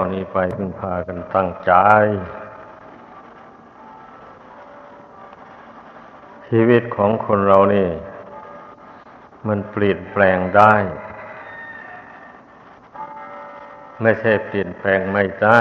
[0.00, 1.72] ตอนนี้ไปพึ่งพากันตั้งใจ
[6.48, 7.88] ชีวิตของคนเรานี่
[9.48, 10.74] มันเปลี่ยนแปลงได้
[14.02, 15.60] ไม่ใช่เปลี่ยนแปลงไม่ได้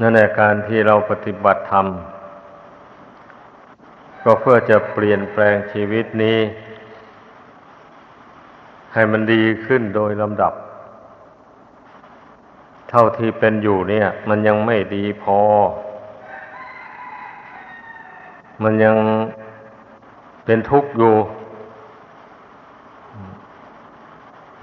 [0.00, 1.86] นั่นแหละการที่เราปฏิบัติธรรม
[4.24, 6.38] ก็เพื่อจะเปลี่ยนแปลงชีวิตนี้
[8.92, 10.54] ให้มันดีขึ้นโดยลำดับ
[12.94, 15.38] ท่าที่เป็นอยู่เนี่ย มันยังไม่ดีพอ
[18.62, 18.96] มันยัง
[20.44, 21.14] เป็นทุกข์อยู่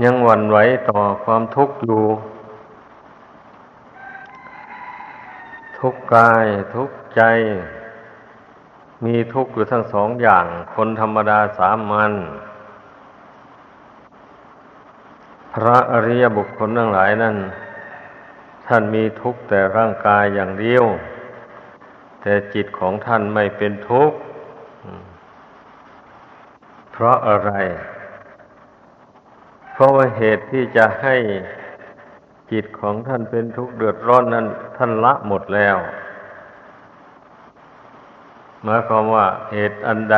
[0.03, 0.57] ยังหวั่นไหว
[0.89, 2.03] ต่อความทุกข์อยู่
[5.79, 7.21] ทุกกายทุกใจ
[9.05, 12.13] มีทุกข์อยู่ทั้งสองอย่าง คนธรรมดาสามัญ
[15.53, 17.37] พระอริยบุคคลทั้งหลายนั้น
[18.67, 20.85] ท่านมีทุกข์แต่ร่างกายอย่างเดียว
[22.21, 24.17] แต่จิตของท่านไม่เป็นทุกข์
[26.91, 27.51] เพราะอะไร
[29.71, 31.15] เพราะว่าเหตุที่จะให้
[32.51, 34.45] จิตของท่านเป็นทุกข์เดือดร้อนนั้น
[34.77, 35.77] ท่านละหมดแล้ว
[38.63, 40.17] หมายความว่าเหตุอันใด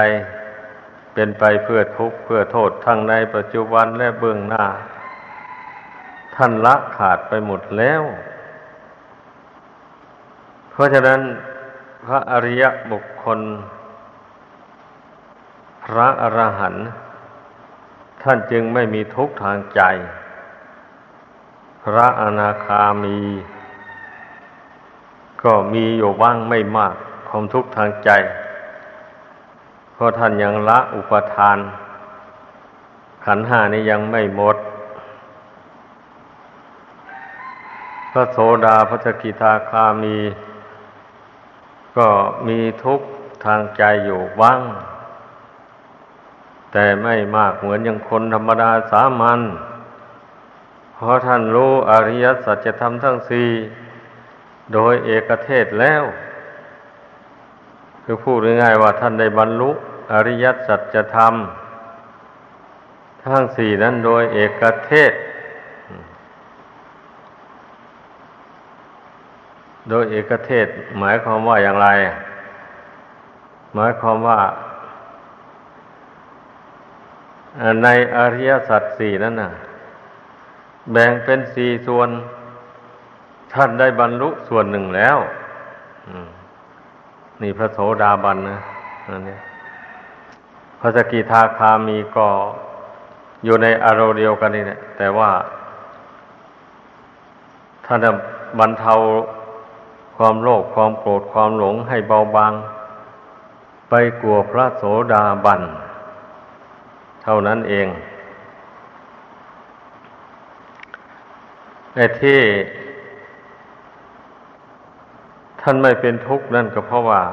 [1.14, 4.66] เป็นไปเพื่อทุกข์เพื่อโทษทั้งในปัจจุบันและเบื้องหน้า
[6.36, 8.02] ท่านละขาดไปหมดแล้ว
[10.70, 11.22] เพราะฉะนั้น
[12.06, 13.40] พระอริยบุคคล
[15.86, 16.86] พระอรหันต์
[18.24, 19.82] ท่านจึงไม่มีทุกข์ทางใจ
[21.84, 23.20] พระอนาคามี
[25.44, 26.96] ก็มีอยู่บ้างไม่มาก
[27.30, 28.10] ความทุกข์ทางใจ
[29.94, 31.58] เพราะท่านยังละอุปทาน
[33.26, 34.58] ขันหานี้ยังไม่หมด
[38.16, 40.18] พระโสดาพระสกิทาคามี
[41.98, 42.10] ก็
[42.48, 43.08] มีทุกข์
[43.46, 44.62] ทางใจอยู่บ้าง
[46.72, 49.42] แต่ไม่มากเหมือนอย่างคนธรรมดาสามัญ
[50.96, 53.50] เพราะท่านรู้อริยสัจธรรมทั้งสี่
[54.74, 56.04] โดยเอกเทศแล้ว
[58.04, 59.72] คือพูดง่ายๆว่าท่านได้บรรลุ
[60.12, 61.34] อริยสัจธรรม
[63.24, 65.14] ทั้งสี่นั้นโดยเอกเทศ
[69.90, 70.68] โดยเอกเทศ
[71.00, 71.88] หมายความว่าอย่างไร
[73.76, 74.40] หมายความว่า
[77.84, 79.52] ในอริยสัจสี่นั้นน่ะ
[80.92, 82.10] แบ่งเป็นสี่ส่วน
[83.54, 85.18] ท่านได้บรรลุส่วนหนึ่งแล้ว
[87.42, 88.60] นี่พระโสดาบันนะ
[89.08, 89.38] อันนี้
[90.80, 92.28] พระสกิทาคามีก็
[93.46, 95.32] อยู่ในอารมณ์เดียวกันนี่แหละแต่ว่า
[97.86, 98.00] ท่าน
[98.60, 98.94] บรรเทา
[100.18, 102.54] ความโลภความโกรธความหลงให้เบาบาง
[103.90, 105.62] ไปกลัวพระโสดาบัน
[107.24, 107.88] เท่านั้นเอง
[111.96, 112.42] ในที่
[115.62, 117.24] ท่านไม่เป็นทุกข์นั่นก็เพราะว่า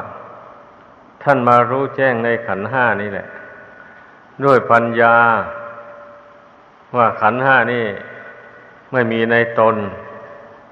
[1.23, 3.27] ท่านมารู้แจ้งในขันห้านี่แหละ
[4.45, 5.17] ด้วยปัญญา
[6.97, 7.85] ว่าขันห้านี่
[8.93, 9.77] ไม่มีในตน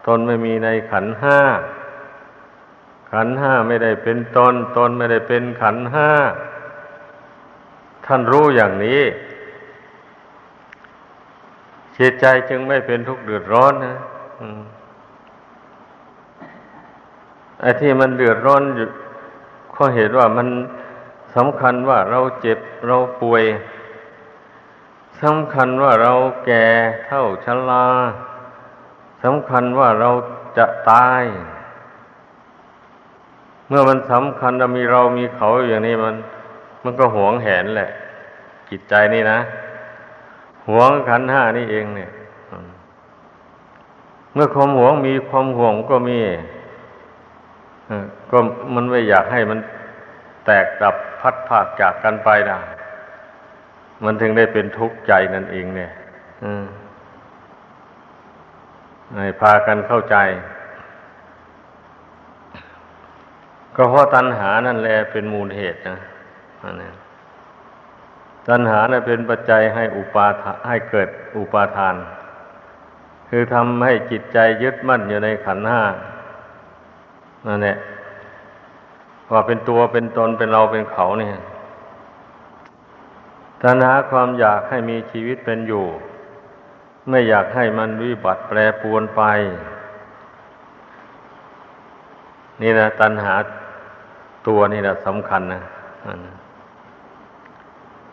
[0.07, 1.39] ตนไม่มีในขันห้า
[3.13, 6.11] ขันห้าไม่ได้เป็นตน ตนไม่ได้เป็นขันห้า
[8.07, 9.03] ท่านรู้อย่างนี้
[11.97, 13.97] จิตใจจึงไม่เป็นทุกข์เดือดร้อนนะ
[17.61, 18.87] ไอ้ที่มันเดือดร้อนอยู่
[19.75, 20.49] ก็เหตุว่ามัน
[21.37, 23.45] สำคัญว่าเราเจ็บเราป่วย
[25.23, 26.13] สำคัญว่าเรา
[26.47, 26.67] แก่
[27.07, 27.87] เท่าชรา
[29.25, 30.11] สำคัญว่าเรา
[30.57, 31.23] จะตาย
[33.69, 36.15] เมื่อมันสำคัญมีเรามีเขาอย่างนี้มัน
[36.85, 37.91] มันก็หวงแหนแหละ
[38.71, 39.39] จิตใจนี่นะ
[40.69, 42.11] หวงขันห้านี่เองเนี่ย
[44.35, 46.19] เมื่อความหวงมีความห่วงก็มี
[48.31, 48.39] ก็
[48.75, 49.59] มันไม่อยากให้มัน
[50.47, 52.59] แตกดับพัดผากจากกันไปนะ
[54.05, 55.91] มันถึงได้เป็นทุกข์ใจนั่นเองเนี่ย
[59.17, 60.17] ให้พากันเข้าใจ
[63.81, 65.97] ก็เพราะตัณหานั่นแหละเป็นมูลเหตุนะ
[66.63, 66.91] อันนี้
[68.49, 70.35] ตัณหาเนี่ยเป็นปัจจัยให้อุปาท
[70.69, 71.09] ให้เกิด
[71.39, 71.97] อุปาทาน
[73.29, 75.83] คือทำให้จิตใจยึดมั่นอยู่ในขันห้า
[77.47, 77.77] นั่นแหละ
[79.33, 81.33] ว่าเป็นตัวเป็นตนเป็นเราเป็นเขาเนี่ย
[83.63, 85.85] ตัณหาความอยากให้มีชีวิตเป็นอยู่
[87.09, 89.23] ไม่อยากให้มันวิบัติแปรปวนไป
[92.63, 93.35] นี่นะตัณหา
[94.47, 95.63] ตัวนี่แหละสำคัญนะ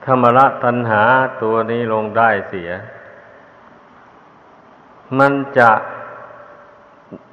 [0.06, 1.04] ธรรมละตัณหา
[1.42, 2.72] ตัวนี้ลงได้เสีย
[5.20, 5.72] มันจะ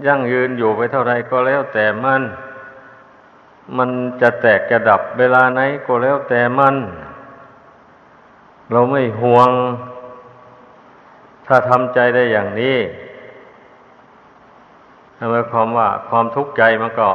[0.06, 2.22] ยั่งยืนอยู่ไปเท่าไรก็แล้วแต่มัน
[3.76, 3.90] มัน
[4.20, 6.76] จะแตกจะดับเวลาไหนก็แล้วแต่มัน
[8.72, 9.50] เราไม่ห่วง
[11.46, 12.78] ถ้าทำใจได้อย่างนี้
[15.30, 17.08] หมายความว่าความทุกข์ใจมันก็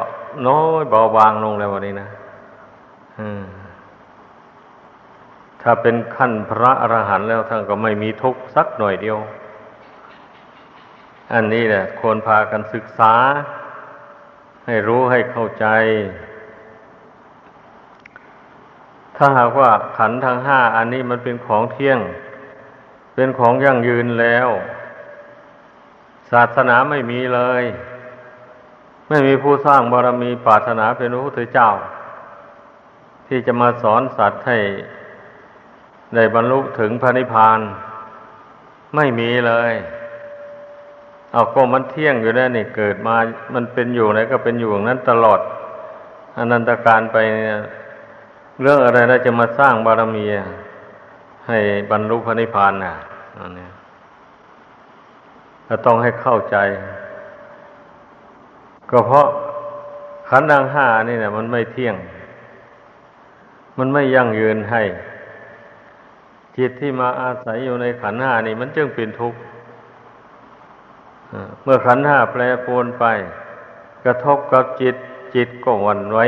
[0.48, 2.10] น้อยเบาบางลงแล้ววันนี้นะ
[5.62, 9.18] ถ้าเป็นขั้นพระอรหันต์แล้วท่านก็ไม่มีทุกข์สักหน่อยเดียว
[11.34, 13.14] อันนี้แหละควรพากันศึกษา
[14.66, 15.66] ให้รู้ให้เข้าใจ
[19.18, 22.00] ถ้าหากว่าขันทั้งห้าอันนี้มันเป็นของเที่ยง
[23.16, 24.50] เป็นของยั่งยืนแล้ว
[26.32, 27.64] ศาสนาไม่มีเลย
[29.08, 31.70] ไม่มีผู้สร้างบารมีปรารถนาเป็นพระพุทธเจ้า
[33.28, 34.58] ที่จะมาสอนสัตว์ให้
[36.16, 37.60] ได้บรรลุถึงพระนิพพาน
[38.96, 39.74] ไม่มีเลย
[41.32, 43.16] เอาก็มันเที่ยงอยู่แล้วนี่เกิดมา
[43.56, 45.40] มันเป็นอยู่ไหนก็เป็นอยู่อย่างนั้นตลอด
[46.38, 47.18] อนันตการไป
[48.62, 50.26] เรื่องอะไรน่าจะมาสร้างบารมี
[51.48, 51.60] ให้
[51.92, 52.94] บรรลุพระนิพพานน่ะ
[53.38, 53.68] อันนี้
[55.68, 56.58] ก็ต้องให้เข้าใจ
[58.90, 59.28] ก็เพราะ
[60.30, 61.96] ขันธ์ดังห้านี่เนี่ยมันไม่เที่ยง
[63.78, 64.84] มันไม่ยั่งยืนให้
[66.58, 69.40] จิตที่มาอาศัยอยู่ในขันธ์ห้านี่ มันจึงเป็นทุกข์
[71.64, 73.06] เมื่อขันธ์ห้าแปรปรวนไป
[74.04, 74.96] กระทบกับจิต
[75.36, 76.20] จิตก็หวั่นไหว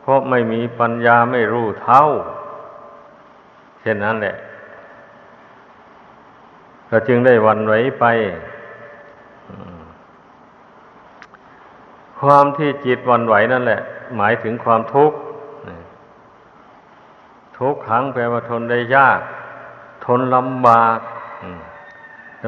[0.00, 2.02] เพราะไม่มีปัญญาไม่รู้เท่า
[3.80, 4.36] เช่นนั้นแหละ
[6.90, 8.04] ก็จึงได้วันไหวไป
[12.24, 13.80] ความที่จิตวันไหวนั่นแหละ
[14.16, 15.16] หมายถึงความทุกข์
[17.58, 19.20] ทุกขังแปลว่าทนได้ยาก
[20.04, 20.98] ทนลำบาก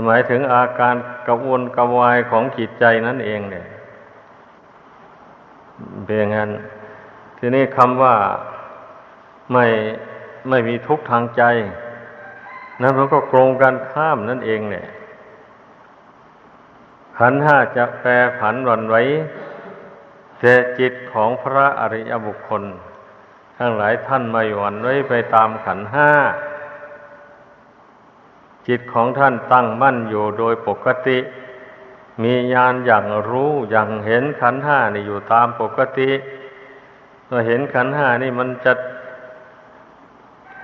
[0.06, 0.94] หมายถึงอาการ
[1.26, 3.66] กระวนกระวายของจิตใจนั่นเองเนี่ย
[6.04, 6.50] เป็นอย่างนั้น
[7.38, 8.14] ทีนี้คำว่า
[9.52, 9.66] ไม่
[10.48, 11.42] ไม่มีทุกข์ทางใจ
[12.82, 14.86] นั้นมันก็โกรงกันข้ามนั่นเองเนี่ย
[17.18, 18.96] ขันห้าจะแปรผันวันไหว
[20.40, 22.62] แต่จิตของพระอริยบุคคล
[23.58, 26.10] ทั้งหลายท่านไม่หวั่นไว้ไปตามขันห้า
[28.68, 31.18] จิตของท่านตั้งมั่นอยู่โดยปกติ
[32.22, 36.10] มีญาณอย่างรู้อย่างเห็นขันห้านี่อยู่ตามปกติ
[37.26, 38.72] เราเห็นขันห้านี่มันจะ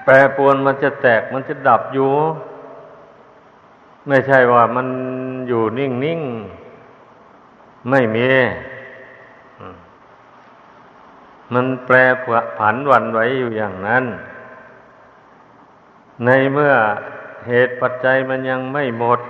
[0.05, 2.13] แปรปวนมันจะแตกมันจะดับอยู่
[4.09, 4.87] ไม่ใช่ว่ามัน
[5.49, 6.21] อยู่นิ่ง
[7.05, 8.29] ๆ ไม่มี
[11.53, 11.97] มันแปร
[12.59, 14.05] ผันวันไหวอยู่อย่างนั้น
[16.25, 16.75] ในเมื่อ
[17.49, 19.21] เหตุปัจจัยมันยังไม่หมด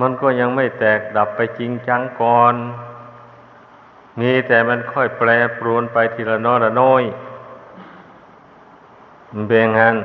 [0.00, 2.54] มันก็ยังไม่แตกดับไปจริงจังก่อน
[4.20, 5.28] มีแต่มันค่อยแปร
[5.58, 7.02] ปรวนไปทีละน้อยละน้อย
[9.32, 9.96] มันเป็นงั้น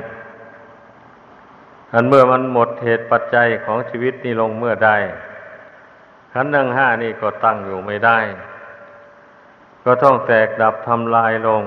[1.92, 4.90] อันเมื่อมันหมดเหตุปัจจัยของชีวิตนี้ลงเมื่อใด
[6.32, 8.18] ขันธ์ทั้งห้านี่ก็ตั้งอยู่ไม่ได้
[9.84, 11.62] ก็ต้องแตกดับทำลายลง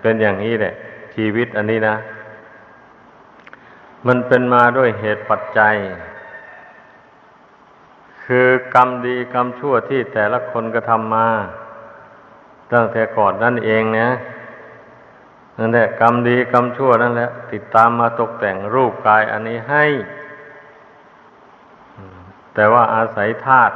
[0.00, 0.74] เป็นอย่างนี้แหละ
[1.14, 1.96] ชีวิตอันนี้นะ
[4.06, 5.74] มันเป็นมาด้วยเหตุปัจจัย
[8.24, 11.28] คือกรรมดีกรรมชั่วที่แต่ละคนกระทำมา
[12.72, 14.08] ตั้งแต่ก่อนนั่นเองนะ
[15.58, 19.84] นั่นแหละกรรมดีกรรมชั่วนั่นแหละ ติดตามมาตกแต่งรูปกายอันนี้ให้
[22.54, 23.74] แต่ว่าอาศัยธาตุ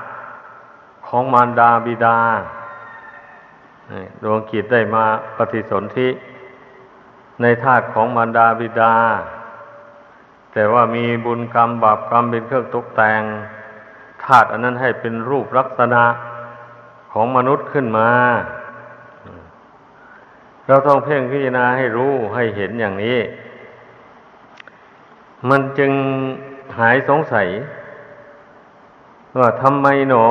[1.10, 2.18] ของมารดาบิดา
[4.22, 5.04] ดวงกิจได้มา
[5.36, 6.08] ปฏิสนธิ
[7.40, 8.94] ในธาตุของมารดาบิดา
[10.52, 13.22] แต่ว่ามีบุญกรรมบาปกรรมเป็นเครื่องตกแต่ง
[14.24, 16.04] ธาตุอันนั้นให้เป็นรูปลักษณะ
[17.12, 18.10] ของมนุษย์ขึ้นมา
[20.66, 23.18] เราต้องเพ่งพิจารณาให้รู้ให้เห็นอย่างนี้
[25.48, 25.92] มันจึง
[26.78, 27.48] หายสงสัย
[29.38, 30.28] ว่าทำไมหนอ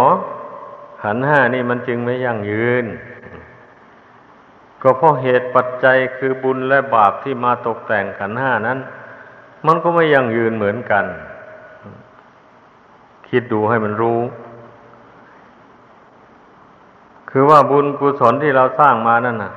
[1.01, 2.85] ขันห้านี่มันจึงไม่ยั่งยืน
[4.81, 8.79] ก็เพราะเหตุปัจจัยคือบุญและบาปที่มาตกแต่งขันห้านั้น
[9.67, 11.05] มันก็ไม่ยั่งยืนเหมือนกัน
[13.27, 14.19] คิดดูให้มันรู้
[17.29, 19.53] คือว่าบุญกุศลที่เราสร้างมานั่นน่ะ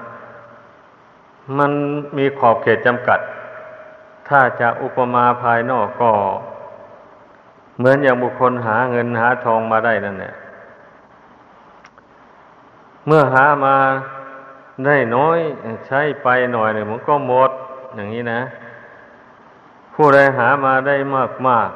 [1.58, 1.72] มัน
[2.16, 3.20] มีขอบเขตจำกัด
[4.28, 6.10] ถ้าจะอุปมาภายนอกก็
[7.78, 10.34] เหมือนอย่างบุคคลหาเงินหาทองมาได้นั่นแหละ
[13.06, 13.76] เมื่อหามา
[14.86, 15.38] ได้น้อย
[15.86, 17.50] ใช้ไปหน่อยหนึ่งมันก็หมด
[17.94, 18.40] อย่างนี้นะ
[19.94, 21.68] ผู้ใดหามาได้มากมาก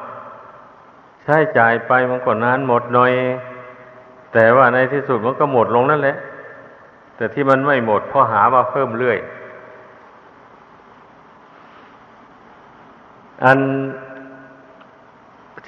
[1.23, 3.13] ใช้จ่ายไปมันก็นานหมดหน่อย
[4.33, 6.17] แต่ว่าในที่สุดมันก็หมดลงนั่นแหละ
[7.15, 9.17] แต่ที่มันไม่หมดเพราะหามาเพิ่มเรื่อย
[13.43, 13.59] อัน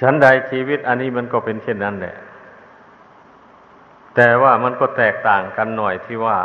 [0.00, 2.14] ชั้นใดชีวิตอันนี้มันก็เป็นเช่นนั้นแหละ
[4.16, 6.38] แต่ว่ามันก็แตกต่างกันหน่อยที่ว่า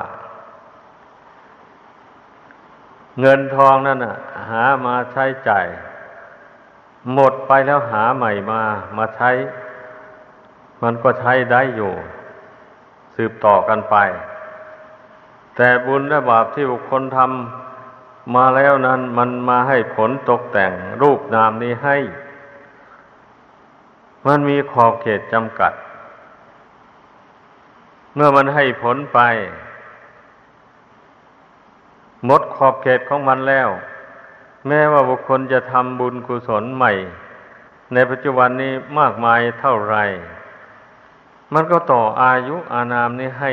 [3.19, 4.17] เงินทองนั่นน่ะ
[4.50, 5.67] หามาใช้จ่าย
[7.13, 8.62] หมดไปแล้วหาใหม่มา
[8.98, 9.31] มาใช้
[10.84, 11.93] มันก็ใช้ได้อยู่
[13.15, 13.95] สืบต่อกันไป
[15.55, 21.98] แต่บุญและบาปที่บุคคลทำมาแล้วนั้น มันมาให้ผลตกแต่งรูปนามนี้ให้
[24.27, 25.74] มันมีขอบเขตจำกัด
[28.15, 29.19] เมื่อมันให้ผลไป
[32.25, 33.69] หมดขอบเขตของมันแล้ว
[34.67, 36.91] แม้ว่าบุคคลจะทำบุญกุศลใหม่
[37.93, 39.98] ในปัจจุบันนี้มากมายเท่าไร
[41.53, 43.51] มันก็ต่ออายุอานามนี้ให้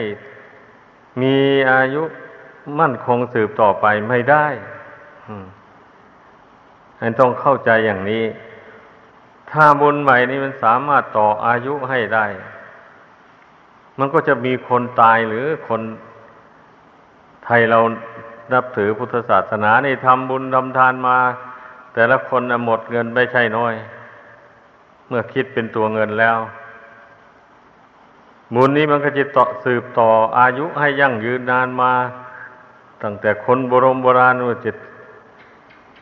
[1.20, 1.36] มี
[1.72, 2.02] อายุ
[2.78, 4.46] มั่นคงสืบต่อไปไม่ได้
[7.00, 8.24] อันต้องเข้าใจอย่างนี้
[9.50, 12.26] ถ้าบุญใหม่นี้มันสามารถต่ออายุให้ได้
[13.98, 15.82] มันก็จะมีคนตายหรือคน
[17.44, 17.78] ไทยเรา
[18.52, 21.18] นับถือพุทธศาสนานี่ทำบุญทำทานมา
[21.94, 23.74] แต่ละคนหมดเงินไม่ใช่น้อย
[25.08, 26.38] เมื่อคิดเป็นตัวเงินแล้ว
[28.54, 30.08] บุญนี้มันก็จะต่อสืบต่อ
[30.38, 31.92] อายุให้ยั่งยืนนานมา
[33.02, 34.76] ตั้งแต่คนโบรมโบราณว่าจิต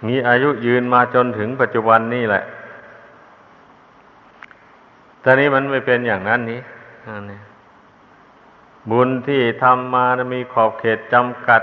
[0.07, 2.43] มีอายุยืนมาจนถึงปัจจุบันนี่แหละ
[5.21, 6.61] แต่นี้มันไม่เป็นอย่างนั้นนี้
[7.07, 7.41] อันนี้
[8.91, 11.63] บุญที่ทำมานะมีขอบเขตจำกัด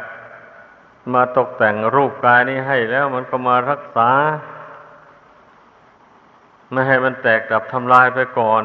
[1.14, 4.10] มาตกแต่งรูปกายนี้ให้แล้วมันก็มารักษา
[6.72, 8.64] ไม่ให้มันแตกดับทำลายไปก่อน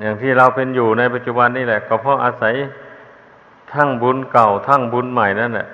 [0.00, 2.54] อย่างที่เราเป็นอยู่ในปัจจุบันนี่แหละ ก็เพราะอาศัย
[3.72, 5.68] ทั้งบุญเก่าทั้งบุญใหม่นั่นแหละ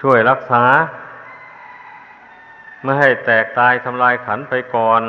[0.00, 0.64] ช่วยรักษา
[2.82, 5.02] ไม่ให้แตกตายทำลายขันไปก่อน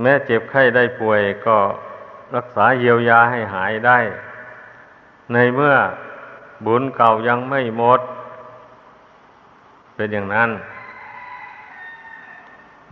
[0.00, 1.56] แม้เจ็บไข้ได้ป่วยก็
[2.36, 3.98] รักษาเยียวยาให้หายได้
[5.32, 5.74] ในเมื่อ
[6.66, 8.00] บุญเก่ายังไม่หมด
[9.94, 10.50] เป็นอย่างนั้น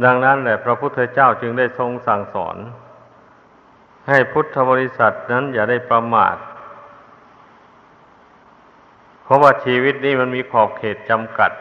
[0.05, 2.57] ดังนั้นแหละพระพุทธเจ้าจึงได้ทรงสั่งสอน
[4.09, 6.37] ให้พุทธบริษัทนั้นอย่าได้ประมาท
[9.25, 11.53] เพราะว่าชีวิตนี้มันมีขอบเขตจำกัด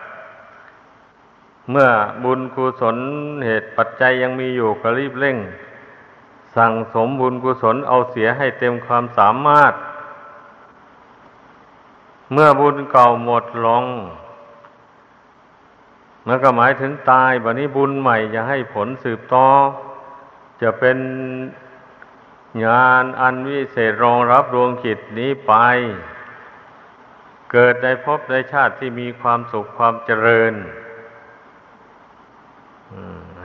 [1.72, 1.90] เมื่อ
[2.24, 2.98] บุญกุศล
[3.46, 5.38] เหตุปัจจัยยังมีอยู่ก็รีบเร่ง
[6.56, 9.74] สั่งสมบุญกุศลเอาเสียให้เต็มความสามารถ
[12.32, 13.86] เมื่อบุญเก่าหมดลง
[16.28, 19.50] มันก็หมายถึงตายบัดนี้บุญใหม่จะให้ผลสืบต่อ
[20.62, 20.98] จะเป็น
[22.66, 25.54] งานอันวิเศษรองรับดวงจิตนี้ไป
[27.52, 30.54] เกิดในภพในชาติที่มีความสุขความเจริญ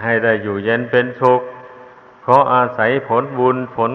[0.02, 1.42] ให้ได้อยู่เย็นเป็นสุข
[2.30, 3.92] ราะอาศัยผลบุญผล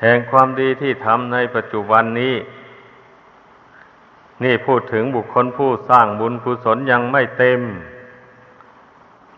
[0.00, 2.34] แห่งความดีที่ทำในปัจจุบันนี้
[4.44, 7.60] นี่พูดถึงบุคคลผู้สร้างบุญกุศลยังไม่เต็ม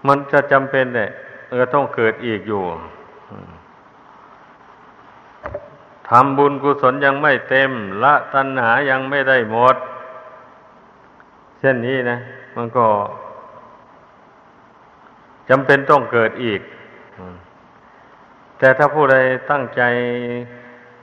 [0.06, 1.10] มันจะจำเป็นเนี่ย
[1.50, 2.62] เออต้องเกิดอีกอยู่
[6.08, 7.70] ทำบุญกุศลยังไม่เต็ม
[8.02, 9.76] ละตัณหายังไม่ได้หมด
[11.58, 12.16] เช่นนี้นะ
[12.56, 12.86] มันก็
[15.48, 16.60] จำเป็นต้องเกิดอีก
[18.58, 19.16] แต่ถ้าผู้ใด
[19.50, 19.82] ตั้งใจ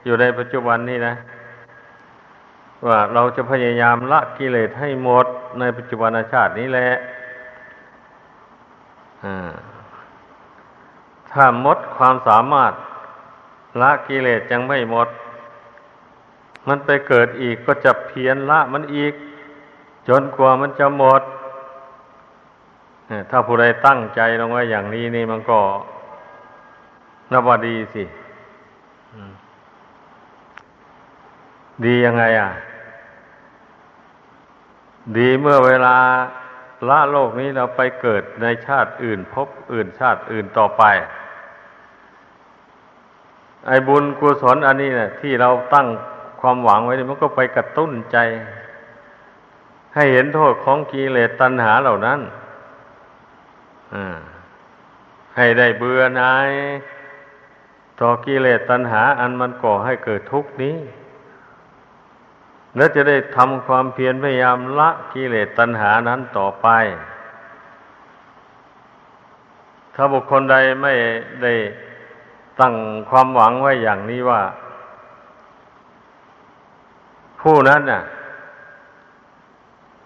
[0.04, 1.14] อยู่ในปัจจุบันนี้นะ
[2.86, 5.26] ว่าเราจะพยายามละกิเลสให้หมด
[5.60, 6.90] ในปัจจุบันชาตินี้แหละ
[11.30, 12.72] ถ้าหมดความสามารถ
[13.80, 15.08] ละกิเลสยังไม่หมด
[16.68, 19.14] มันไปเกิดอีกก็จะเพียนละมันอีก
[20.08, 21.22] จนกว่ามันจะหมด
[23.30, 25.60] ถ้าผู้ใดตั้งใจลงไว้อย่างนี้นี่มันก็
[27.34, 28.04] นับว่าดีสิ
[31.84, 32.50] ดียังไงอะ
[35.16, 35.96] ดีเมื่อเวลา
[36.88, 40.82] ละโลกนี้เราไปเกิดในชาติอื่น พบอื่นชาติอื่นต่อไป
[43.66, 45.86] ไอ้บุญกุศลอันนี้เนะี่ยที่เราตั้ง
[46.40, 48.18] ความหวังไว้นี่มันก็ไปกระตุ้นใจ
[49.94, 52.20] ใให้เห็นโทษของกิเลสตัณหาเหล่านั้น
[55.36, 56.50] ให้ได้เบื่อหน่าย
[58.00, 60.76] ต่อกิเลสตัณหาอันมันก่อให้เกิดทุกข์นี้
[62.76, 66.68] แล้วจะได้ทำความเพียรพยายามละกิเลสตัณหานั้นต่อไป
[69.94, 70.94] ถ้าบุคคลใดไม่
[71.42, 71.54] ได้
[72.60, 72.74] ตั้ง
[73.10, 74.42] ความหวังไว้อย่างนี้ว่า
[77.40, 78.02] ผู้นั้นน่ะ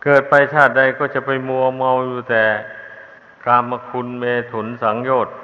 [0.05, 2.45] เกิดไปชาติใดก็จะไปมัวเมาอยู่แต่
[3.45, 5.35] กามคุณเมถุนสังโยชน์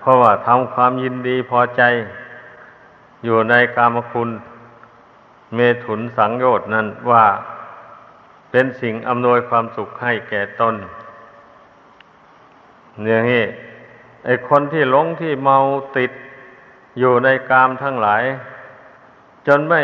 [0.00, 1.82] เพราะว่าทำความยินดีพอใจ
[3.24, 4.30] อยู่ในกามคุณ
[5.54, 7.24] เมถุนสังโยชน์นั้นว่า
[8.50, 10.74] เป็นสิ่งอำนวยความสุขให้แก่ตน
[13.02, 13.44] เนี่ยนี่
[14.24, 15.56] ไอคนที่หลงที่เมา
[15.96, 16.10] ติด
[16.98, 18.24] อยู่ในกามทั้งหลาย
[19.46, 19.82] จนไม่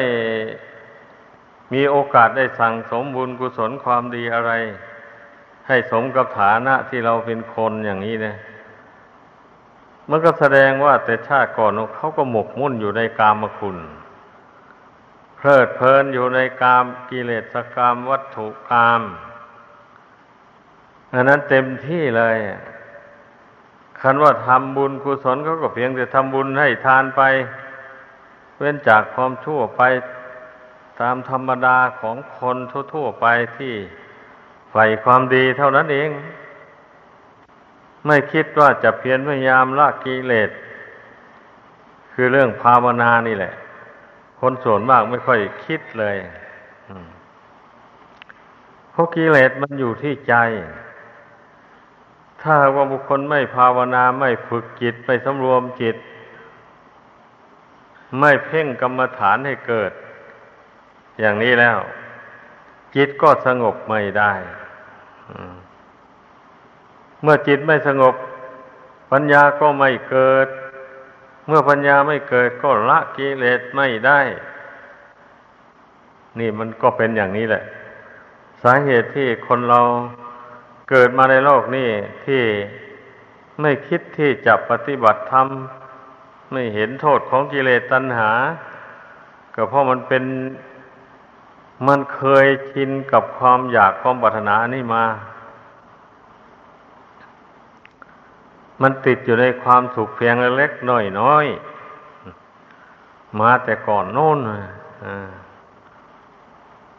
[1.72, 4.52] มีโอกาสได้สั่งสมบุญกุศลความดีอะไร
[5.68, 8.36] ให้สมกับฐานะที่เราเป็นคนอย่างนี้เนี่ย
[10.14, 13.78] มันก็แสดงว่าแต่ชาติก่อนเขาก็หมกมุ่นอยู่ในกามคุณ
[15.36, 17.44] เพลิดเพลินอยู่ในกามกิเลส
[17.76, 19.02] กามวัตถุกาม
[21.12, 22.38] อันนั้นเต็มที่เลย
[24.00, 27.22] คันว่าทำบุญกุศลเขาก็เพียงแต่ทำบุญให้ทานไป
[28.58, 29.82] เว้นจากความชั่วไป
[31.00, 32.56] ตามธรรมดาของคน
[32.94, 33.26] ทั่วๆไป
[33.56, 33.74] ที่
[34.70, 36.10] ใฝ่ความดีเท่านั้นเอง
[38.06, 40.50] ไม่คิดว่าจะเพียรพยายามละกิเลส
[42.12, 43.54] คือเรื่องภาวนานี่แหละ
[44.40, 46.16] คนส่วนมากไม่ค่อยคิดเลย
[48.90, 50.34] เพราะกิเลสมันอยู่ที่ใจ
[52.42, 55.96] ถ้าว่าบุคคลไม่ภาวนาไม่ฝึกจิตไม่สำรวมจิต
[58.20, 59.92] ไม่เพ่งกรรมฐานให้เกิด
[61.20, 61.78] อย่างนี้แล้ว
[62.96, 64.32] จิตก็สงบไม่ได้
[67.22, 68.14] เมื่อจิตไม่สงบ
[69.12, 70.48] ปัญญาก็ไม่เกิด
[71.46, 74.20] เมื่อปัญญาไม่เกิดก็ละกิเลสไม่ได้
[76.38, 77.62] นี่มันก็เป็นอย่างนี้แหละ
[78.62, 79.80] สาเหตุที่คนเรา
[80.90, 81.88] เกิดมาในโลกนี้
[82.24, 82.42] ที่
[83.60, 85.46] ไม่คิดที่จะปฏิบัติธรรม
[86.52, 88.30] ไม่เห็นโทษของกิเลสตัณหา
[89.54, 90.24] ก็เพราะมันเป็น
[91.88, 95.04] มันเคยชินกับความอยากความปรารถนานี่มา
[98.82, 100.90] มันติดอยู่ในความสุขเพียงเล็กๆ
[101.20, 104.38] น้อยๆมาแต่ก่อนโน้น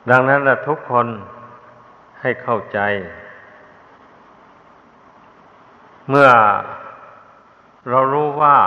[0.10, 1.08] ดังนั้นละทุกคน
[2.22, 2.80] ให้เข้าใจ
[6.10, 6.30] เมื่อ
[7.90, 8.58] เรารู้ว่า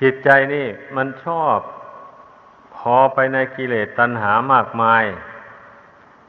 [0.00, 1.56] จิตใจนี่มันชอบ
[2.76, 5.02] พอไปในกิเลสตัณหามากมาย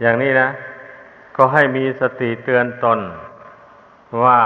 [0.01, 0.49] อย่างนี้นะ
[1.35, 2.99] ก็ให้มีสติเตือนตน
[4.23, 4.39] ว่า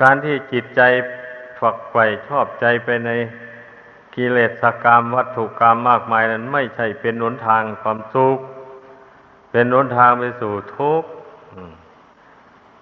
[0.00, 0.80] การที่จิตใจ
[1.60, 3.10] ฝักใฝ่ชอบใจไปใน
[4.14, 8.38] กิเลสกรรมวัตถุกรรมมากมายนั้น ไม่ใช่เป็นหนทางความสุข
[9.50, 11.08] เป็นหนทางไปสู่ทุกข์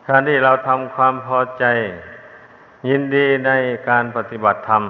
[0.06, 1.64] การที่เราทำความพอใจ
[2.88, 3.50] ยินดีใน
[3.88, 4.84] การปฏิบัติธรรม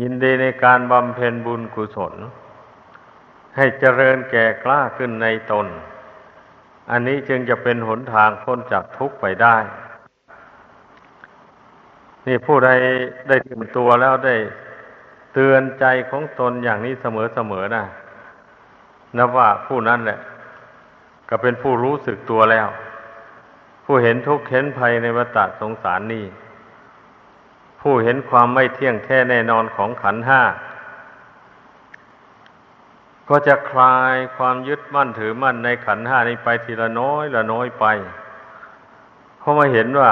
[0.00, 2.14] ยินดีในการบำเพ็ญบุญกุศล
[3.56, 5.66] ให้เจริญแก่กล้าขึ้นในตน
[6.90, 9.56] อันนี้จึงจะเป็นหนทางพ้นจากทุกข์ไปได้
[12.26, 12.70] นี่ผู้ใด
[13.28, 14.36] ได้ถึงตัวแล้วได้
[15.34, 17.84] เตือนใจของตนอย่างนี้เสมอๆนะ
[19.16, 20.18] นับว่าผู้นั้นแหละ
[21.28, 22.68] ก็เป็นผู้รู้สึกตัวแล้ว
[23.84, 26.24] ผู้เห็นทุกข์เห็นภัยในวัฏสงสารนี้
[27.80, 30.42] ผู้เห็นความไม่เที่ยงแท้แน่นอนของขันห้า
[33.28, 37.84] ก็จะคลายความยึดมั่นถือมั่นในขันห้านี้ไปทีละน้อยละน้อยไป
[39.38, 40.10] เพราะมาเห็นว่า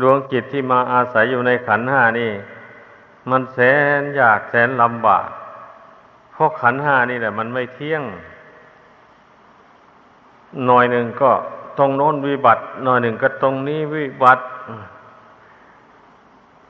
[0.00, 2.32] ดวงจิตที่มาอาศัยอยู่ในขันห้านี่
[3.30, 3.58] มันแส
[4.00, 5.28] นยากแสนลำบาก
[6.32, 8.02] เพราะขันห้านี่แหละ มันไม่เที่ยง
[10.66, 11.30] หน่อยหนึ่งก็
[11.78, 14.44] ตรงโน้นวิบัติ หน่อยหนึ่งก็ตรงนี้วิบัติ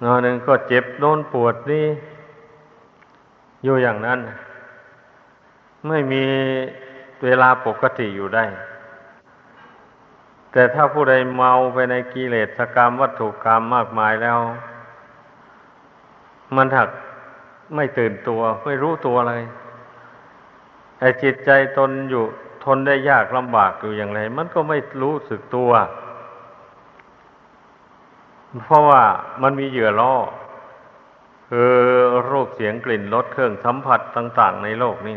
[0.03, 1.87] หน่อยหนึ่งก็เจ็บโน้นปวดนี่
[3.64, 4.21] อยู่อย่างนั้น
[5.88, 6.25] ไม่มี
[7.25, 8.44] เวลาปกติอยู่ได้
[10.53, 14.38] แต่ถ้าผู้ใดเมาไปในกิเลสกรรมวัตถุกรรมมากมายแล้ว
[16.57, 16.88] มันถัก
[17.75, 19.42] ไม่ตื่นตัว ไม่รู้ตัวเลย
[21.01, 22.25] ไอ้จิตใจตนอยู่
[22.64, 25.70] ทนได้ยากลำบากอยู่อย่างไร มันก็ไม่รู้สึกตัว
[28.61, 29.03] เพราะว่า
[29.42, 30.14] มันมีเหยื่อล่อ
[31.51, 31.72] คือ
[32.31, 35.16] รูปเสียงกลิ่นรสเครื่องสัมผัสต่าง ๆ ในโลกนี้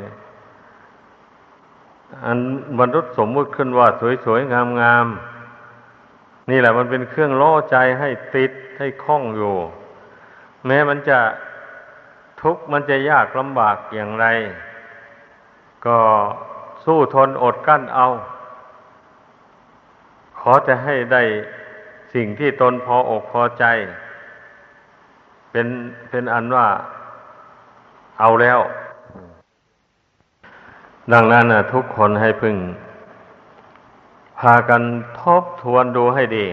[2.26, 2.40] อัน
[2.78, 3.88] บรรลุสมมุติขึ้นว่า
[4.26, 9.56] สวยๆ งามๆ นี่แหละมันเป็นเครื่องล่อใจให้ติดให้คล้องอยู่
[10.66, 11.20] แม้มันจะ
[12.42, 14.26] ทุกข์มันจะยากลำบากอย่างไร
[15.86, 15.98] ก็
[16.86, 18.08] สู้ทนอดกั้นเอา
[20.40, 21.24] ขอจะให้ได้
[22.14, 23.66] สิ่งที่ตนพออกพอใจ
[25.52, 25.68] เป็น
[26.10, 26.68] เป็นอันว่า
[28.20, 28.60] เอาแล้ว
[31.14, 32.56] ดังนั้นนะทุกคนให้พึง
[34.40, 34.82] พากัน
[35.22, 36.48] ทบทวนดูให้ดี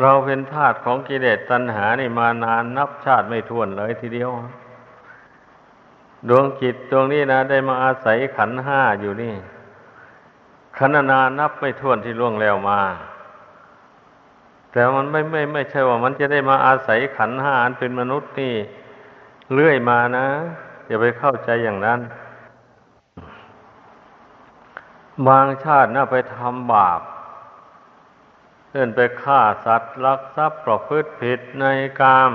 [0.00, 4.30] เราเป็นทาสของกิเลสตัณหานี่มานานนับชาติไม่ถ้วนเลยทีเดียว
[6.28, 9.34] ดวงจิตดวงนี้นะ ได้มาอาศัยขันห้าอยู่นี่
[10.78, 12.80] ขันนานับไม่ถ้วนที่ล่วงแล้วมา
[14.72, 18.54] แต่มันไม่ไม่ไม่ใช่ว่ามันจะได้มาอาศัยขันห้าอันเป็นมนุษย์นี่
[19.52, 20.26] เลื่อยมานะ
[20.86, 22.00] อย่าไปเข้าใจอย่างนั้น
[25.28, 27.00] บางชาติน่าไปทำบาป
[28.70, 31.64] เช่นไปฆ่าสัตว์ลักทรัพย์ประพฤติผิดใน
[32.00, 32.32] กาม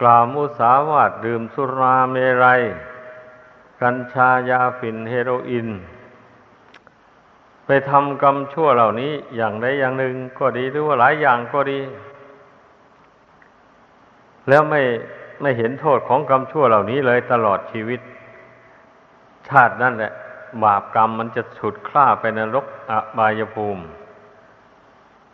[0.00, 2.62] กล่าวมุสาวาทดื่มสุราเมรัย
[3.80, 5.68] กัญชายาฝิ่นเฮโรอีน
[7.66, 11.80] ไปทำกรรมชั่วเหล่านี้อย่างใดอย่างหนึ่งก็ดีหรือว่าหลายอย่างก็ดี
[14.48, 14.82] แล้วไม่
[15.40, 18.00] ไม่เห็นโทษของกรรมชั่วเหล่านี้เลยตลอดชีวิต
[19.48, 20.12] ชาตินั่นแหละ
[20.64, 23.84] บาปกรรมมันจะฉุดคล้าไปนรกอบายภูมิ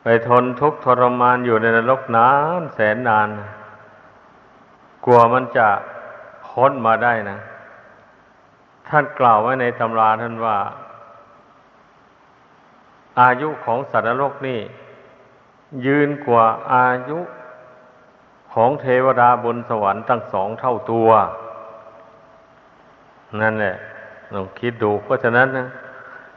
[0.03, 2.29] ไปทนทุกข์ทรมานอยู่ในนรกนา
[2.61, 3.29] นแสนนาน
[5.05, 5.69] กลัวมันจะ
[6.47, 7.39] พ้นมาได้นะ
[8.89, 10.57] ท่านกล่าวไว้ในตำราท่านว่า
[13.21, 14.61] อายุของสัตว์โลกนี่
[15.87, 17.19] ยืนกว่าอายุ
[18.53, 21.09] ของเทวดาบนสวรรค์ตั้งสองเท่าตัว
[23.41, 23.77] นั่นแหละ
[24.35, 25.69] ลองคิดดูเพราะฉะนั้นนะ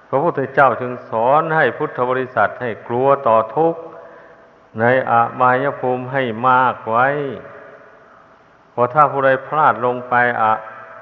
[0.10, 3.82] พระพุทธเจ้าจึงสอนให้พุทธบริษัทให้กลัวต่อทุกข์
[4.80, 7.08] ในอบายภูมิให้มากไว้
[8.72, 10.54] เพราะถ้าผู้ใดพลาดลงไปอะ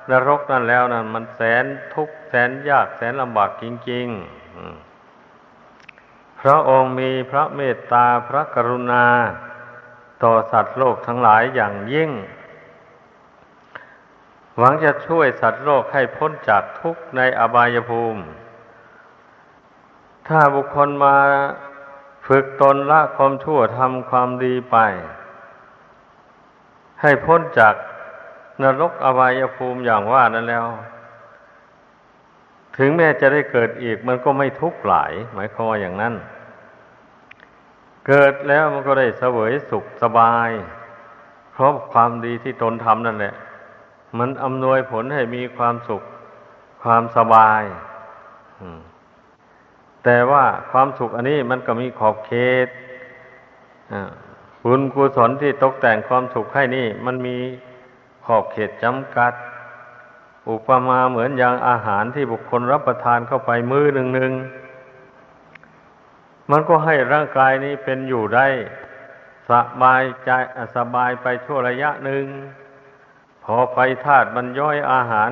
[0.10, 9.06] นรกนั่นแล้วนั่นมันแสนทุกข์แสนยากแสนลำบากจริงๆ พระองค์มีพระเมตตาพระกรุณา
[10.24, 12.12] ต่อสัตว์โลกทั้งหลายอย่างยิ่ง
[14.58, 18.22] หวังจะช่วยสัตว์โลกให้พ้นจากทุกข์ในอบายภูมิ
[20.28, 21.16] ถ้าบุคคลมา
[22.28, 24.78] ฝึกตนละความชั่วทำความดีไป
[27.02, 27.76] ให้พ้นจาก
[28.64, 30.66] นรกอบายภูมิอย่างว่านั้นแล้ว
[32.78, 36.14] ถึงแม้จะได้เกิดอีกมันก็ไม่ทุกข์หลาย หมายความว่าอย่างนั้น
[38.08, 40.50] เกิดแล้วมันก็ได้เสวยสุขสบาย
[41.54, 43.34] เพราะความดีที่ตนทำนั่นแหละ
[44.18, 46.04] มันอำนวยผลให้มีความสุข
[46.84, 47.64] ความสบาย
[50.04, 52.32] แต่ว่าความสุขอันนี้มันก็มีขอบเข
[52.66, 52.68] ต
[54.64, 57.38] บุญกุศลที่ตกแต่งความสุขให้นี่ มันมี
[58.26, 59.34] ขอบเขตจำกัด
[60.50, 64.34] อุปมาเหมือนอย่างอาหารที่บุคคลรับประทานเข้าไปมือหนึ่งหนึ่ง
[66.52, 68.48] มันก็ให้ร่างกายนี้เป็นอยู่ได้
[69.50, 70.30] สบายใจ
[70.76, 72.26] สบายไปชั่วระยะหนึ่ง
[73.44, 75.32] พอไฟธาตุมันย่อยอาหาร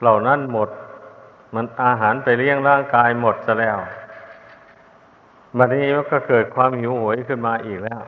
[0.00, 0.68] เหล่านั้นหมด
[1.54, 3.78] มันอาหารไปเลี้ยงร่างกายหมดซะแล้ว
[5.58, 8.02] บัดนี้มันก็เกิดความหิวโหยขึ้นมาอีกแล้ว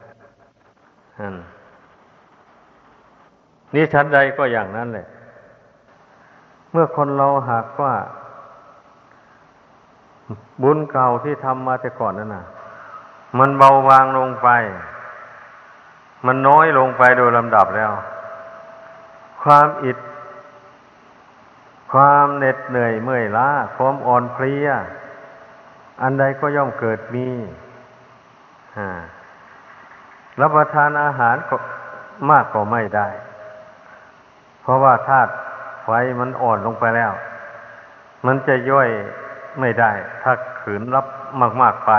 [3.74, 5.06] นี่ชั้นใดก็อย่างนั้นแหละ
[6.72, 7.94] เมื่อคนเราหากว่า
[10.62, 12.44] บุญเก่าที่ทำมาแต่ก่อนนั่นน่ะ
[13.38, 14.48] มันเบาบางลงไป
[16.26, 17.92] มันน้อยลงไปโดยลำดับแล้ว
[19.46, 19.98] ความอิด
[21.92, 24.68] ความเหน็ดเหนื่อยเมื่อยล้าความอ่อนเพลีย
[26.02, 27.28] อันใดก็ย่อมเกิดมี
[30.40, 31.56] รับประทานอาหารก็
[32.30, 33.08] มากก็ไม่ได้
[34.62, 35.32] เพราะว่าธาตุ
[35.84, 35.88] ไฟ
[36.20, 37.12] มันอ่อนลงไปแล้ว
[38.26, 38.88] มันจะย่อย
[39.60, 41.06] ไม่ได้ ถ้าขืนรับ
[41.62, 41.92] มาก ๆ ไป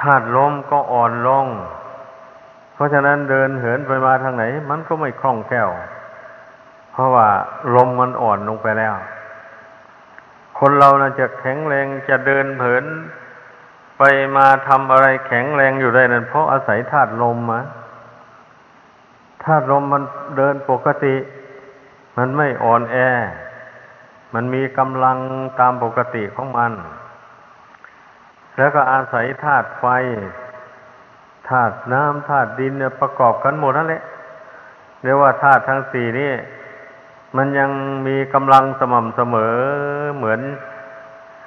[0.00, 1.46] ธาตุลมก็อ่อนลง
[2.76, 5.70] เพราะฉะนั้นเดินเหินไปมาทางไหน มันก็ไม่คล่องแคล่ว
[6.92, 7.28] เพราะว่า
[7.74, 8.94] ลมมันอ่อนลงไปแล้ว
[10.58, 12.84] คนเรานะจะแข็งแรงจะเดินเหิน
[13.98, 14.02] ไป
[14.36, 17.60] มาทำอะไรแข็งแรงอยู่ได้นั่นเพราะอาศัยธาตุลมมา
[19.44, 20.02] ธาตุลมมัน
[20.36, 21.16] เดินปกติ
[22.16, 22.96] มันไม่อ่อนแอ
[24.34, 25.18] มันมีกำลัง
[25.60, 26.72] ตามปกติของมัน
[28.58, 29.84] แล้วก็อาศัยธาตุไฟ
[31.48, 34.02] ธาตุน้ำธาตุดินเนี่ยประกอบกันหมดนั่นแหละ
[35.02, 36.32] เรียกว่าธาตุทั้งสี่นี่
[37.36, 37.70] มันยัง
[38.06, 39.54] มีกำลังสม่ำเสมอ
[40.16, 40.40] เหมือน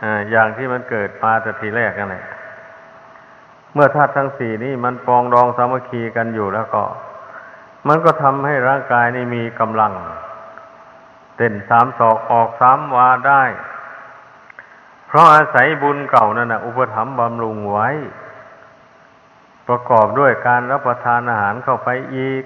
[0.04, 2.26] ออย่างที่มันเกิดมาแต่ทีแรกนั่นแหละ
[3.74, 6.84] เมื่อธาตุทั้งสี่นี่มันปองรองสามัคคีกันอยู่แล้วก็
[7.88, 9.94] มันก็ทำให้ร่างกายนี่มีกำลัง
[11.38, 13.44] เต้นสามศอกออกสามวาได้
[15.08, 17.90] เพราะอาศัยบุญเก่านั่นนะอุปถัมภ์บำรุงไว้
[19.70, 22.44] ประกอบด้วยการรับประทานอาหารเข้าไปอีก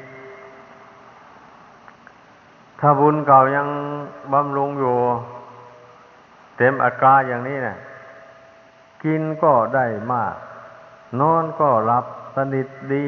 [2.80, 3.68] ถ้าบุญเก่ายัง
[4.34, 4.98] บำรุงอยู่
[6.58, 7.78] เต็มอัตราอย่างนี้เนะี่ย
[9.04, 10.36] กินก็ได้มาก
[11.20, 12.06] นอนก็หลับ
[12.36, 13.08] สนิทดี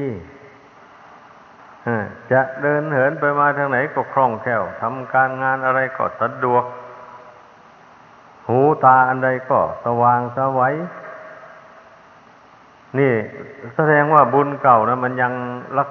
[2.31, 6.63] จะเดินเหินไปมาทางไหนก็คล่องแคล่วทำการงานอะไรก็สะดวก
[8.47, 10.75] หูตาอันใดก็สว่างสวัย
[12.99, 13.13] นี่
[13.75, 15.33] แสดงว่าบุญเก่านะมันยัง
[15.77, 15.89] รัก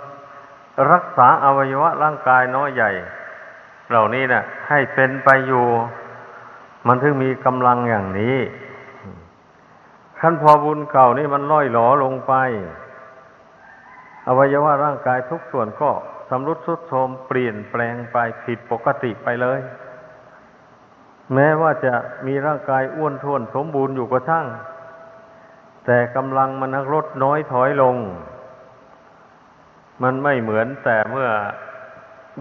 [0.93, 2.91] รักษาอวัยวะร่างกายน้อยใหญ่
[3.91, 5.67] เหล่านี้นะ่ะ ให้เป็นไปอยู่
[6.87, 8.39] มันถึงมีกำลังอย่างนี้
[10.21, 12.33] ขั้นพอบุญเก่านี่มันล่อยหลอลงไป
[14.29, 15.91] อวัยวะร่างกายทุกส่วนก็
[16.31, 19.61] สำรุดสุดโทรมเปลี่ยนแปลงไปผิดปกติไปเลย
[21.35, 21.95] แม้ว่าจะ
[22.27, 24.47] มีร่างกายอ้วนท้วนสมบูรณ์อยู่ก็ช่าง
[25.87, 27.97] แต่กำลังมันลดน้อยถอยลง
[30.03, 31.29] มันไม่เหมือนแต่เมื่อ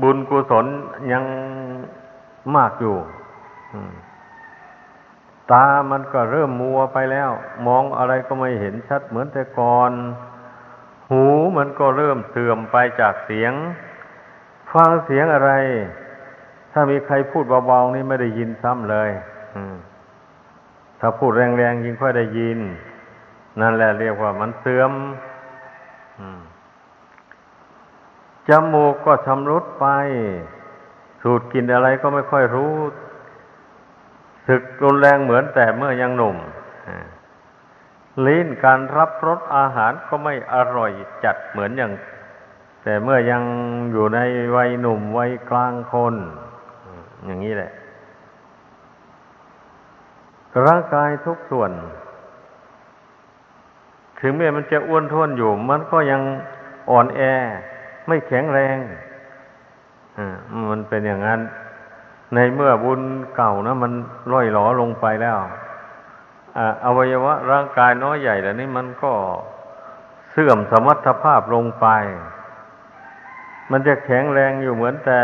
[0.01, 0.65] บุญกุศล
[1.11, 1.23] ยัง
[2.55, 2.97] มากอยู่
[5.51, 7.29] ตามันก็เริ่มมัวไปแล้ว
[7.67, 9.91] มองอะไรก็ไม่เห็นชัดเหมือนแต่ก่อน
[11.09, 11.23] หู
[11.57, 13.53] มันก็เริ่มเสื่อมไปจากเสียง
[14.71, 15.51] ฟังเสียงอะไร
[16.71, 19.09] ถ้ามีใครพูดเบาๆนี่ไม่ได้ยินซ้ำเลย
[20.99, 22.59] ถ้าพูดแรงๆยิ่งค่อยได้ยิน
[23.59, 24.91] นั่นแหละเรียกว่ามันเสื่อม
[28.49, 29.85] จมูกก็ชำรุดไป
[31.21, 32.75] สูดกินอะไรก็ไม่ค่อยรู้
[34.47, 36.37] สึกรุนแรงเหมือนแต่เมื่อยังหนุ่ม
[38.25, 40.91] ลิ้นการรับรสอาหารก็ไม่อร่อย
[41.23, 41.91] จัดเหมือนอย่าง
[42.83, 43.43] แต่เมื่อยัง
[43.91, 44.19] อยู่ใน
[44.55, 46.15] วัยหนุ่มวัยกลางคน
[47.25, 47.71] อย่างนี้แหละ
[50.65, 51.71] ร่างกายทุกส่วน
[54.25, 56.21] ถึงแม้มันจะอ้วนท้วนอยู่ มันก็ยัง
[56.89, 57.21] อ่อนแอ
[58.07, 58.77] ไม่แข็งแรง
[60.17, 60.19] อ
[60.69, 61.39] มันเป็นอย่างนั้น
[62.33, 63.01] ในเมื่อบุญ
[63.35, 63.91] เก่านะมัน
[64.33, 65.37] ล่อยหลอลงไปแล้ว
[66.85, 69.13] อวัยวะร่างกายน้อยใหญ่เหล่านี้มันก็
[70.31, 71.87] เสื่อมสมรรถภาพลงไป
[73.71, 75.21] มันจะแข็งแรงอยู่เหมือนแต่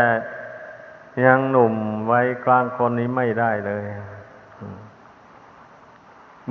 [1.24, 1.74] ยังหนุ่ม
[2.10, 3.84] วัยกลางคนนี้ไม่ได้เลย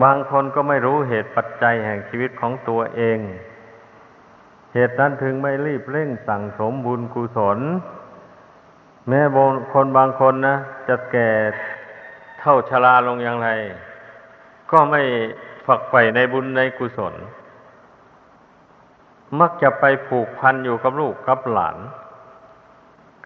[0.03, 3.19] บางคนก็ไม่รู้เหตุปัจจัยแห่งชีวิตของตัวเอง
[4.73, 7.59] เหตุนั้นถึงไม่รีบเร่งสั่งสมบุญกุศล
[9.07, 11.29] แม้บางคนบางคนนะจะแก่
[12.39, 13.49] เท่าชราลงอย่างไร
[14.71, 15.01] ก็ไม่
[15.65, 17.15] ฝักใฝ่ในบุญในกุศล
[19.39, 21.77] มักจะไปผูกพันอยู่กับลูกกับหลาน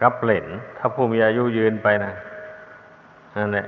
[0.01, 0.47] กับเหลน
[0.77, 2.13] ถ้าผู้มีอายุยืนไปนะ
[3.35, 3.67] นั่นแหละ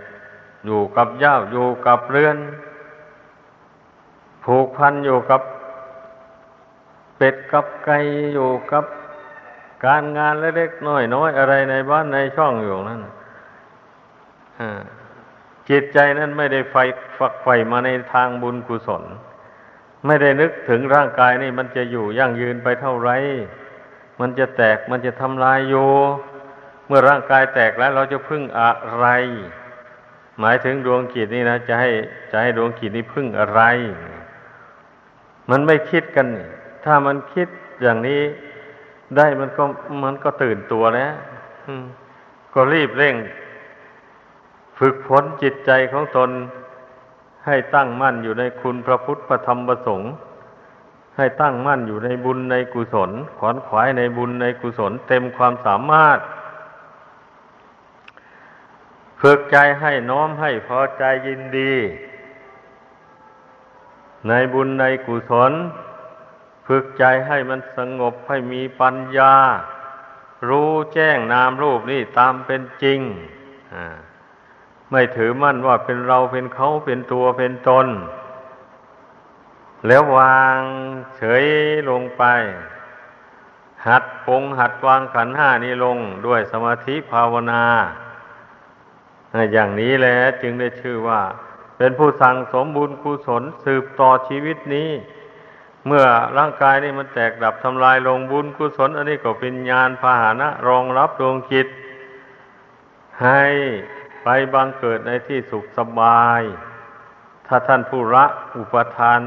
[0.65, 2.37] อยู่กับย่าอยู่กับเรือน
[4.45, 5.41] ผูกพันอยู่กับ
[7.17, 7.97] เป็ดกับไก่
[8.33, 8.85] อยู่กับ
[9.85, 13.01] การงานเล็กๆน้อยๆอะไรในบ้านในช่องอยู่นั่น
[14.59, 14.81] อ่า
[15.69, 16.75] จิตใจนั้นไม่ได้ไฟ
[17.17, 19.03] ฝักใฝ่มาในทางบุญกุศล
[20.05, 23.11] ไม่ได้นึกถึงร่างกายนี่มันจะอยู่ยั่งยืนไปเท่าไร
[24.19, 25.89] มันจะแตกมันจะทำลายอยู่
[26.87, 29.07] เมื่อร่างกายแตกแล้วเราจะพึ่งอะไร
[30.39, 31.89] หมายถึงดวงกิจนี่นะจะให้
[32.31, 33.61] จะให้ดวงกิจนี้พึ่งอะไร
[35.49, 36.27] มันไม่คิดกัน
[36.85, 37.47] ถ้ามันคิด
[37.81, 38.21] อย่างนี้
[39.17, 39.63] ได้มันก็
[40.03, 41.13] มันก็ตื่นตัวแล้ว
[42.53, 43.15] ก็รีบเร่ง
[44.79, 46.29] ฝึกฝนจิตใจของตน
[47.45, 50.11] ให้ตั้งมั่นอยู่ในคุณพระพุทธพระธรรมพระสงฆ์
[51.17, 56.19] ให้ตั้งมั่นอยู่ในบุญในกุศล ขวนขวายในบุญในกุศล เต็มความสามารถ
[59.21, 61.73] ฝึกใจให้น้อมให้พอใจยินดี
[64.27, 65.53] ในบุญในกุศล
[66.67, 69.35] ฝึกใจให้มันสงบให้มีปัญญา
[70.49, 72.99] รู้แจ้งนามรูปนี่ตามเป็นจริง
[74.91, 77.87] ไม่ถือมั่นว่าเป็นเราเป็นเขาเป็นตัวเป็นตน
[79.87, 80.59] แล้ววาง
[81.17, 81.45] เฉย
[81.89, 82.23] ลงไป
[83.87, 87.63] หัดปงหัดวางขันห้านี้ลงด้วยสมาธิภาวนา
[89.53, 91.21] อย่างนี้แหละจึงได้ชื่อว่า
[91.77, 94.89] เป็นผู้สั่งสมบุญกุศลสืบต่อชีวิตนี้
[95.87, 96.05] เมื่อ
[96.37, 101.67] ร่างกายนี่มันแตกดับทำลายลงบุญกุศล อันนี้ก็เป็นญาณพาหนะรองรับดวงจิต
[103.23, 103.43] ให้
[104.23, 106.41] ไปบังเกิดในที่สุขสบาย
[107.47, 108.25] ถ้าท่านผู้ละ
[108.57, 109.19] อุปทาน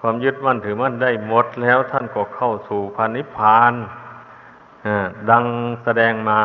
[0.00, 3.72] ความยึดมั่นถือมั่นได้หมดแล้วท่านก็เข้าสู่พันิพพาน
[5.30, 5.44] ดัง
[5.82, 6.42] แสดงมา